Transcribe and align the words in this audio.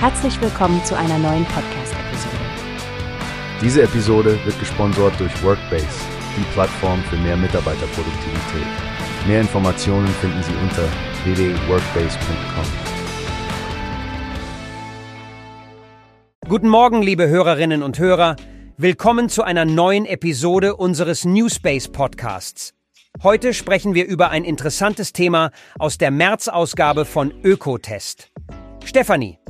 Herzlich 0.00 0.40
willkommen 0.40 0.84
zu 0.84 0.96
einer 0.96 1.18
neuen 1.18 1.44
Podcast-Episode. 1.46 2.36
Diese 3.60 3.82
Episode 3.82 4.38
wird 4.44 4.56
gesponsert 4.60 5.18
durch 5.18 5.42
Workbase, 5.42 5.88
die 6.36 6.44
Plattform 6.52 7.02
für 7.02 7.16
mehr 7.16 7.36
Mitarbeiterproduktivität. 7.36 8.66
Mehr 9.26 9.40
Informationen 9.40 10.06
finden 10.06 10.40
Sie 10.44 10.52
unter 10.62 10.84
www.workbase.com. 11.24 12.64
Guten 16.48 16.68
Morgen, 16.68 17.02
liebe 17.02 17.26
Hörerinnen 17.26 17.82
und 17.82 17.98
Hörer. 17.98 18.36
Willkommen 18.76 19.28
zu 19.28 19.42
einer 19.42 19.64
neuen 19.64 20.06
Episode 20.06 20.76
unseres 20.76 21.24
Newspace 21.24 21.88
Podcasts. 21.88 22.72
Heute 23.24 23.52
sprechen 23.52 23.94
wir 23.94 24.06
über 24.06 24.30
ein 24.30 24.44
interessantes 24.44 25.12
Thema 25.12 25.50
aus 25.76 25.98
der 25.98 26.12
März-Ausgabe 26.12 27.04
von 27.04 27.34
Ökotest. 27.42 28.30
Stefanie, 28.84 29.40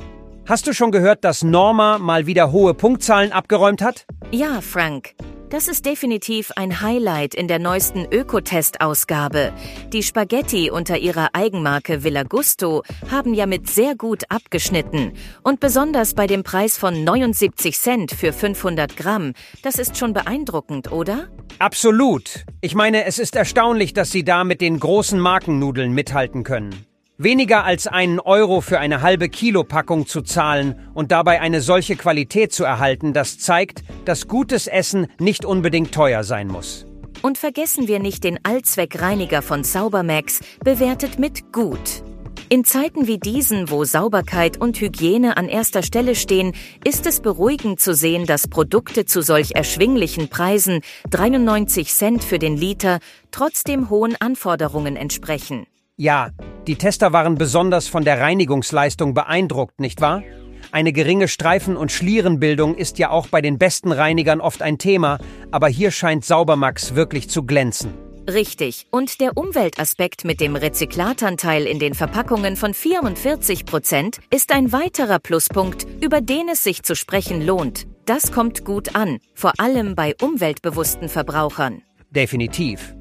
hast 0.49 0.67
du 0.67 0.73
schon 0.73 0.91
gehört, 0.91 1.23
dass 1.23 1.43
Norma 1.43 1.99
mal 1.99 2.25
wieder 2.25 2.51
hohe 2.51 2.73
Punktzahlen 2.73 3.31
abgeräumt 3.31 3.81
hat? 3.81 4.05
Ja, 4.31 4.61
Frank. 4.61 5.13
Das 5.49 5.67
ist 5.67 5.87
definitiv 5.87 6.51
ein 6.55 6.81
Highlight 6.81 7.33
in 7.33 7.47
der 7.47 7.57
neuesten 7.57 8.05
Ökotest-Ausgabe. 8.11 9.51
Die 9.91 10.03
Spaghetti 10.03 10.69
unter 10.69 10.99
ihrer 10.99 11.29
Eigenmarke 11.33 12.03
Villa 12.03 12.21
Gusto 12.21 12.83
haben 13.09 13.33
ja 13.33 13.47
mit 13.47 13.67
sehr 13.67 13.95
gut 13.95 14.25
abgeschnitten. 14.29 15.13
Und 15.41 15.59
besonders 15.59 16.13
bei 16.13 16.27
dem 16.27 16.43
Preis 16.43 16.77
von 16.77 17.03
79 17.03 17.79
Cent 17.79 18.11
für 18.11 18.31
500 18.31 18.95
Gramm. 18.95 19.33
Das 19.63 19.79
ist 19.79 19.97
schon 19.97 20.13
beeindruckend, 20.13 20.91
oder? 20.91 21.29
Absolut. 21.57 22.45
Ich 22.61 22.75
meine, 22.75 23.05
es 23.05 23.17
ist 23.17 23.35
erstaunlich, 23.35 23.93
dass 23.93 24.11
sie 24.11 24.23
da 24.23 24.43
mit 24.43 24.61
den 24.61 24.79
großen 24.79 25.19
Markennudeln 25.19 25.91
mithalten 25.93 26.43
können. 26.43 26.88
Weniger 27.21 27.65
als 27.65 27.85
einen 27.85 28.21
Euro 28.21 28.61
für 28.61 28.79
eine 28.79 29.01
halbe 29.01 29.27
Kilo 29.27 29.65
Packung 29.65 30.07
zu 30.07 30.21
zahlen 30.21 30.89
und 30.93 31.11
dabei 31.11 31.41
eine 31.41 31.59
solche 31.59 31.97
Qualität 31.97 32.53
zu 32.53 32.63
erhalten, 32.63 33.11
das 33.11 33.37
zeigt, 33.37 33.83
dass 34.05 34.29
gutes 34.29 34.67
Essen 34.67 35.07
nicht 35.19 35.43
unbedingt 35.43 35.93
teuer 35.93 36.23
sein 36.23 36.47
muss. 36.47 36.85
Und 37.21 37.37
vergessen 37.37 37.89
wir 37.89 37.99
nicht 37.99 38.23
den 38.23 38.39
Allzweckreiniger 38.43 39.41
von 39.41 39.65
Saubermax, 39.65 40.39
bewertet 40.63 41.19
mit 41.19 41.51
gut. 41.51 42.05
In 42.47 42.63
Zeiten 42.63 43.05
wie 43.05 43.17
diesen, 43.17 43.69
wo 43.69 43.83
Sauberkeit 43.83 44.55
und 44.55 44.79
Hygiene 44.79 45.35
an 45.35 45.49
erster 45.49 45.83
Stelle 45.83 46.15
stehen, 46.15 46.53
ist 46.85 47.05
es 47.05 47.19
beruhigend 47.19 47.81
zu 47.81 47.93
sehen, 47.93 48.27
dass 48.27 48.47
Produkte 48.47 49.03
zu 49.03 49.21
solch 49.21 49.55
erschwinglichen 49.55 50.29
Preisen 50.29 50.79
93 51.09 51.93
Cent 51.93 52.23
für 52.23 52.39
den 52.39 52.55
Liter 52.55 52.99
trotzdem 53.31 53.89
hohen 53.89 54.15
Anforderungen 54.21 54.95
entsprechen. 54.95 55.65
Ja, 55.97 56.29
die 56.67 56.75
Tester 56.75 57.13
waren 57.13 57.35
besonders 57.35 57.87
von 57.87 58.03
der 58.03 58.19
Reinigungsleistung 58.19 59.13
beeindruckt, 59.13 59.79
nicht 59.79 60.01
wahr? 60.01 60.23
Eine 60.71 60.93
geringe 60.93 61.27
Streifen- 61.27 61.77
und 61.77 61.91
Schlierenbildung 61.91 62.75
ist 62.75 62.99
ja 62.99 63.09
auch 63.09 63.27
bei 63.27 63.41
den 63.41 63.57
besten 63.57 63.91
Reinigern 63.91 64.39
oft 64.39 64.61
ein 64.61 64.77
Thema, 64.77 65.17
aber 65.51 65.67
hier 65.67 65.89
scheint 65.89 66.25
Saubermax 66.25 66.93
wirklich 66.95 67.29
zu 67.29 67.43
glänzen. 67.43 67.93
Richtig. 68.29 68.85
Und 68.91 69.21
der 69.21 69.35
Umweltaspekt 69.35 70.23
mit 70.23 70.39
dem 70.39 70.55
Rezyklatanteil 70.55 71.65
in 71.65 71.79
den 71.79 71.95
Verpackungen 71.95 72.55
von 72.55 72.75
44 72.75 73.65
Prozent 73.65 74.19
ist 74.29 74.51
ein 74.53 74.71
weiterer 74.71 75.17
Pluspunkt, 75.17 75.87
über 76.01 76.21
den 76.21 76.49
es 76.49 76.63
sich 76.63 76.83
zu 76.83 76.95
sprechen 76.95 77.43
lohnt. 77.43 77.87
Das 78.05 78.31
kommt 78.31 78.65
gut 78.65 78.95
an, 78.95 79.17
vor 79.33 79.53
allem 79.57 79.95
bei 79.95 80.15
umweltbewussten 80.21 81.09
Verbrauchern. 81.09 81.81
Definitiv. 82.11 82.98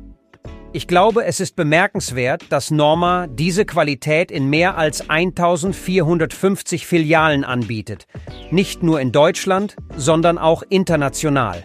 Ich 0.78 0.86
glaube, 0.86 1.24
es 1.24 1.40
ist 1.40 1.56
bemerkenswert, 1.56 2.44
dass 2.50 2.70
Norma 2.70 3.26
diese 3.26 3.64
Qualität 3.64 4.30
in 4.30 4.48
mehr 4.48 4.78
als 4.78 5.10
1450 5.10 6.86
Filialen 6.86 7.42
anbietet. 7.42 8.06
Nicht 8.52 8.84
nur 8.84 9.00
in 9.00 9.10
Deutschland, 9.10 9.74
sondern 9.96 10.38
auch 10.38 10.62
international. 10.68 11.64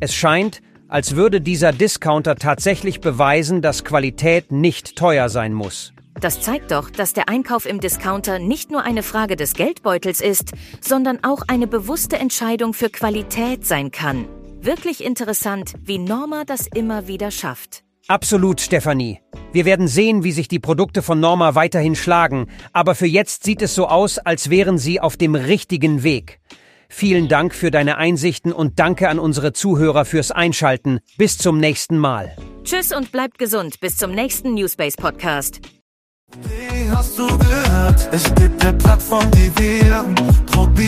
Es 0.00 0.14
scheint, 0.14 0.60
als 0.86 1.16
würde 1.16 1.40
dieser 1.40 1.72
Discounter 1.72 2.36
tatsächlich 2.36 3.00
beweisen, 3.00 3.62
dass 3.62 3.84
Qualität 3.84 4.52
nicht 4.52 4.96
teuer 4.96 5.30
sein 5.30 5.54
muss. 5.54 5.94
Das 6.20 6.42
zeigt 6.42 6.72
doch, 6.72 6.90
dass 6.90 7.14
der 7.14 7.30
Einkauf 7.30 7.64
im 7.64 7.80
Discounter 7.80 8.38
nicht 8.38 8.70
nur 8.70 8.82
eine 8.82 9.02
Frage 9.02 9.36
des 9.36 9.54
Geldbeutels 9.54 10.20
ist, 10.20 10.50
sondern 10.82 11.24
auch 11.24 11.40
eine 11.48 11.66
bewusste 11.66 12.18
Entscheidung 12.18 12.74
für 12.74 12.90
Qualität 12.90 13.64
sein 13.66 13.90
kann. 13.92 14.26
Wirklich 14.60 15.02
interessant, 15.02 15.72
wie 15.80 15.96
Norma 15.96 16.44
das 16.44 16.66
immer 16.66 17.06
wieder 17.08 17.30
schafft. 17.30 17.85
Absolut, 18.08 18.60
Stefanie. 18.60 19.20
Wir 19.52 19.64
werden 19.64 19.88
sehen, 19.88 20.22
wie 20.22 20.30
sich 20.30 20.46
die 20.46 20.60
Produkte 20.60 21.02
von 21.02 21.18
Norma 21.18 21.56
weiterhin 21.56 21.96
schlagen, 21.96 22.46
aber 22.72 22.94
für 22.94 23.06
jetzt 23.06 23.42
sieht 23.42 23.62
es 23.62 23.74
so 23.74 23.88
aus, 23.88 24.18
als 24.18 24.48
wären 24.48 24.78
sie 24.78 25.00
auf 25.00 25.16
dem 25.16 25.34
richtigen 25.34 26.04
Weg. 26.04 26.38
Vielen 26.88 27.26
Dank 27.26 27.52
für 27.52 27.72
deine 27.72 27.96
Einsichten 27.96 28.52
und 28.52 28.78
danke 28.78 29.08
an 29.08 29.18
unsere 29.18 29.52
Zuhörer 29.52 30.04
fürs 30.04 30.30
Einschalten. 30.30 31.00
Bis 31.18 31.36
zum 31.36 31.58
nächsten 31.58 31.98
Mal. 31.98 32.36
Tschüss 32.62 32.92
und 32.92 33.10
bleibt 33.10 33.38
gesund. 33.38 33.80
Bis 33.80 33.96
zum 33.96 34.12
nächsten 34.12 34.54
Newspace 34.54 34.96
Podcast. 34.96 35.60
Wie 36.42 36.88
hast 36.90 37.18
du 37.18 37.26
gehört? 37.26 38.08
Es 38.12 38.32
gibt 38.36 38.64
eine 38.64 38.76
Plattform, 38.78 39.28
die 39.32 39.50
wir 39.58 40.04